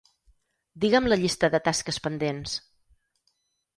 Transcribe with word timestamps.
Digue'm 0.85 1.09
la 1.13 1.19
llista 1.23 1.51
de 1.57 1.61
tasques 1.69 2.03
pendents. 2.07 2.59